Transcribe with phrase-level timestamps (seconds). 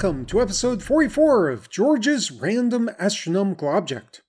[0.00, 4.22] Welcome to episode 44 of George's Random Astronomical Object.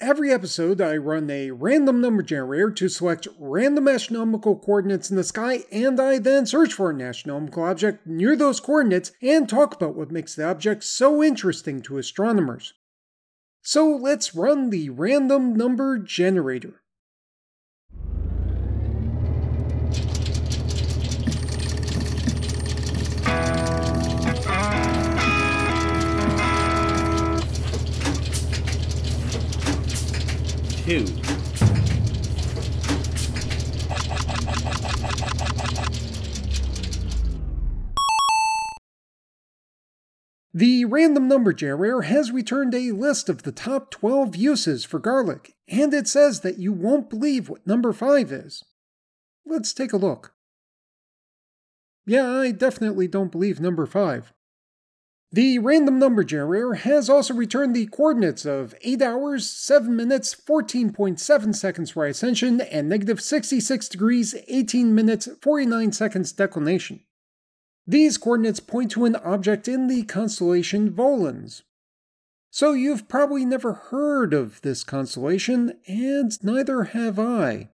[0.00, 5.22] Every episode, I run a random number generator to select random astronomical coordinates in the
[5.22, 9.94] sky, and I then search for an astronomical object near those coordinates and talk about
[9.94, 12.74] what makes the object so interesting to astronomers.
[13.62, 16.82] So let's run the random number generator.
[30.84, 31.06] Two.
[40.56, 45.54] The random number generator has returned a list of the top 12 uses for garlic,
[45.66, 48.62] and it says that you won't believe what number 5 is.
[49.44, 50.34] Let's take a look.
[52.06, 54.32] Yeah, I definitely don't believe number 5.
[55.34, 61.56] The random number generator has also returned the coordinates of 8 hours, 7 minutes, 14.7
[61.56, 67.00] seconds for ascension, and negative 66 degrees, 18 minutes, 49 seconds declination.
[67.84, 71.62] These coordinates point to an object in the constellation Volans.
[72.50, 77.70] So you've probably never heard of this constellation, and neither have I.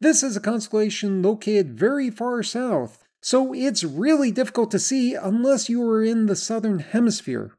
[0.00, 5.68] This is a constellation located very far south, so it's really difficult to see unless
[5.68, 7.52] you are in the southern hemisphere.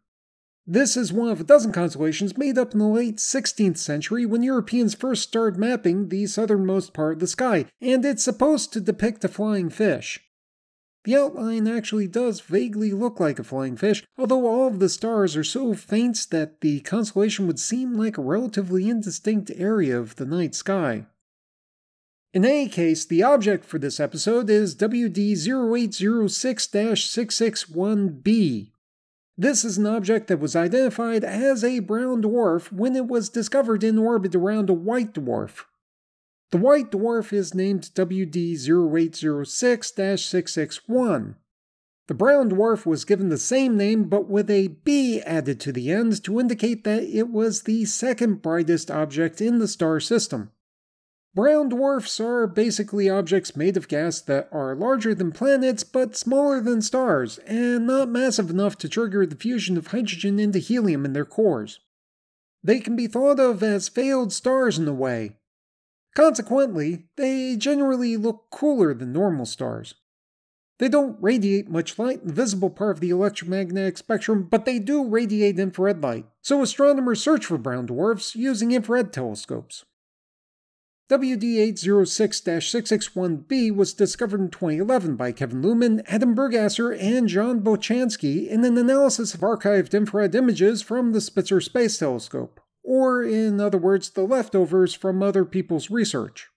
[0.71, 4.43] This is one of a dozen constellations made up in the late 16th century when
[4.43, 9.25] Europeans first started mapping the southernmost part of the sky, and it's supposed to depict
[9.25, 10.19] a flying fish.
[11.05, 15.35] The outline actually does vaguely look like a flying fish, although all of the stars
[15.35, 20.25] are so faint that the constellation would seem like a relatively indistinct area of the
[20.25, 21.07] night sky.
[22.31, 26.70] In any case, the object for this episode is WD0806
[28.14, 28.71] 661b.
[29.36, 33.83] This is an object that was identified as a brown dwarf when it was discovered
[33.83, 35.64] in orbit around a white dwarf.
[36.52, 39.86] The white dwarf is named WD0806
[40.20, 41.36] 661.
[42.08, 45.92] The brown dwarf was given the same name but with a B added to the
[45.92, 50.52] end to indicate that it was the second brightest object in the star system.
[51.35, 56.59] Brown dwarfs are basically objects made of gas that are larger than planets but smaller
[56.59, 61.13] than stars, and not massive enough to trigger the fusion of hydrogen into helium in
[61.13, 61.79] their cores.
[62.63, 65.37] They can be thought of as failed stars in a way.
[66.15, 69.93] Consequently, they generally look cooler than normal stars.
[70.79, 74.79] They don't radiate much light in the visible part of the electromagnetic spectrum, but they
[74.79, 79.85] do radiate infrared light, so astronomers search for brown dwarfs using infrared telescopes.
[81.09, 88.77] WD806-661b was discovered in 2011 by Kevin Luhman, Adam Burgasser, and John Bochanski in an
[88.77, 94.21] analysis of archived infrared images from the Spitzer Space Telescope, or in other words, the
[94.21, 96.48] leftovers from other people's research.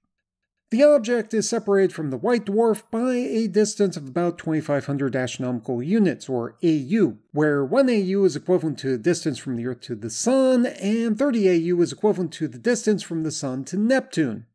[0.72, 5.82] The object is separated from the white dwarf by a distance of about 2500 astronomical
[5.82, 9.94] units, or AU, where 1 AU is equivalent to the distance from the Earth to
[9.94, 14.46] the Sun, and 30 AU is equivalent to the distance from the Sun to Neptune.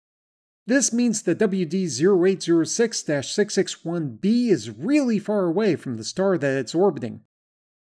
[0.65, 6.73] This means that WD 0806 661b is really far away from the star that it's
[6.73, 7.21] orbiting.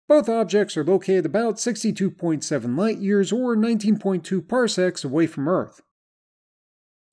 [0.08, 5.80] Both objects are located about 62.7 light years or 19.2 parsecs away from Earth.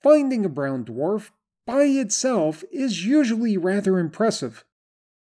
[0.03, 1.31] Finding a brown dwarf
[1.65, 4.65] by itself is usually rather impressive.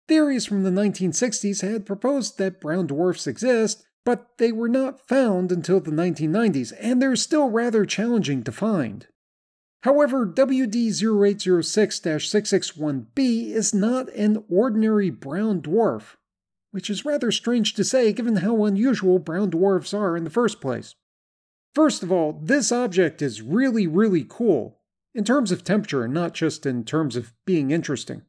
[0.07, 5.51] Theories from the 1960s had proposed that brown dwarfs exist, but they were not found
[5.51, 9.07] until the 1990s, and they're still rather challenging to find.
[9.81, 16.15] However, WD0806 661b is not an ordinary brown dwarf,
[16.71, 20.61] which is rather strange to say given how unusual brown dwarfs are in the first
[20.61, 20.95] place.
[21.77, 24.79] First of all, this object is really, really cool,
[25.13, 28.23] in terms of temperature and not just in terms of being interesting.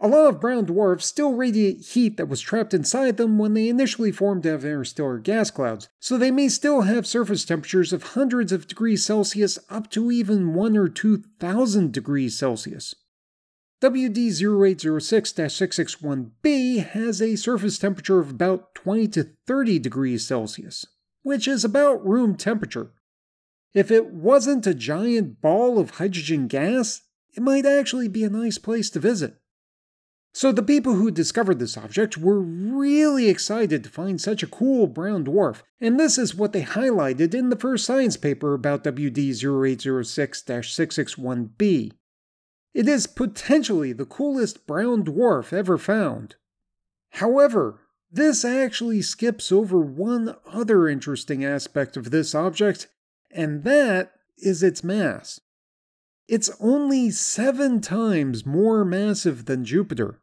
[0.00, 3.68] A lot of brown dwarfs still radiate heat that was trapped inside them when they
[3.68, 8.02] initially formed out of interstellar gas clouds, so they may still have surface temperatures of
[8.02, 12.92] hundreds of degrees Celsius up to even 1 or 2,000 degrees Celsius.
[13.82, 20.86] WD0806 661b has a surface temperature of about 20 to 30 degrees Celsius
[21.24, 22.92] which is about room temperature.
[23.72, 28.58] If it wasn't a giant ball of hydrogen gas, it might actually be a nice
[28.58, 29.40] place to visit.
[30.32, 34.86] So the people who discovered this object were really excited to find such a cool
[34.86, 40.44] brown dwarf, and this is what they highlighted in the first science paper about WD0806
[40.44, 41.92] 661b.
[42.74, 46.34] It is potentially the coolest brown dwarf ever found.
[47.10, 47.80] However,
[48.14, 52.86] this actually skips over one other interesting aspect of this object,
[53.32, 55.40] and that is its mass.
[56.28, 60.20] It's only seven times more massive than Jupiter.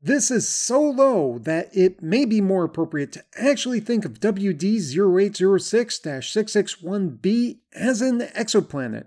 [0.00, 4.62] This is so low that it may be more appropriate to actually think of WD
[4.62, 9.06] 0806 661b as an exoplanet.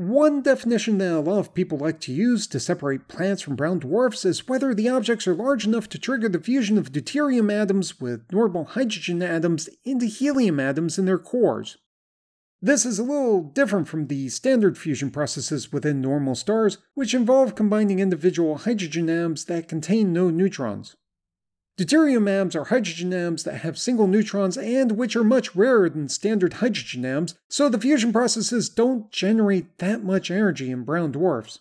[0.00, 3.80] One definition that a lot of people like to use to separate planets from brown
[3.80, 8.00] dwarfs is whether the objects are large enough to trigger the fusion of deuterium atoms
[8.00, 11.76] with normal hydrogen atoms into helium atoms in their cores.
[12.62, 17.54] This is a little different from the standard fusion processes within normal stars, which involve
[17.54, 20.96] combining individual hydrogen atoms that contain no neutrons.
[21.80, 26.10] Deuterium atoms are hydrogen atoms that have single neutrons and which are much rarer than
[26.10, 31.60] standard hydrogen atoms, so the fusion processes don't generate that much energy in brown dwarfs.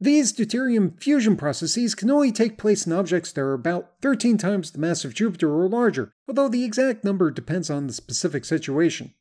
[0.00, 4.72] These deuterium fusion processes can only take place in objects that are about 13 times
[4.72, 9.14] the mass of Jupiter or larger, although the exact number depends on the specific situation.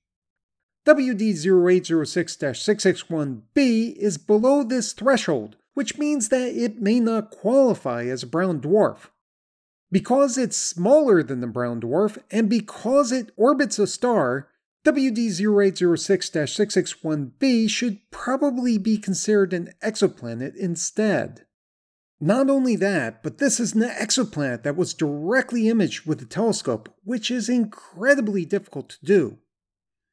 [0.87, 8.23] WD 0806 661b is below this threshold, which means that it may not qualify as
[8.23, 9.09] a brown dwarf.
[9.91, 14.49] Because it's smaller than the brown dwarf, and because it orbits a star,
[14.85, 21.45] WD 0806 661b should probably be considered an exoplanet instead.
[22.19, 26.89] Not only that, but this is an exoplanet that was directly imaged with a telescope,
[27.03, 29.37] which is incredibly difficult to do.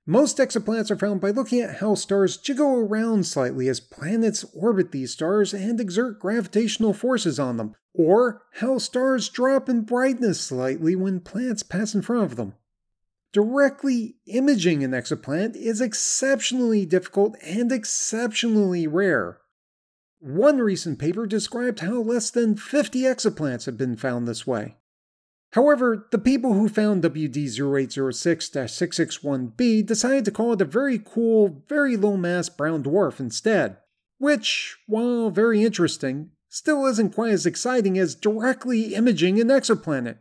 [0.07, 4.93] Most exoplanets are found by looking at how stars jiggle around slightly as planets orbit
[4.93, 10.95] these stars and exert gravitational forces on them, or how stars drop in brightness slightly
[10.95, 12.53] when planets pass in front of them.
[13.33, 19.39] Directly imaging an exoplanet is exceptionally difficult and exceptionally rare.
[20.21, 24.77] One recent paper described how less than 50 exoplanets have been found this way.
[25.55, 31.63] However, the people who found WD 0806 661b decided to call it a very cool,
[31.69, 33.77] very low mass brown dwarf instead,
[34.19, 40.19] which, while very interesting, still isn't quite as exciting as directly imaging an exoplanet.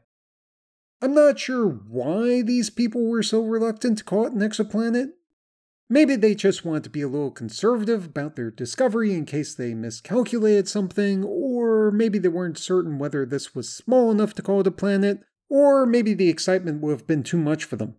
[1.02, 5.14] I'm not sure why these people were so reluctant to call it an exoplanet.
[5.94, 9.76] Maybe they just wanted to be a little conservative about their discovery in case they
[9.76, 14.66] miscalculated something, or maybe they weren't certain whether this was small enough to call it
[14.66, 15.20] a planet,
[15.50, 17.94] or maybe the excitement would have been too much for them.